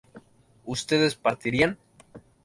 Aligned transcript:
¿ustedes 0.65 1.13
partirían? 1.13 1.77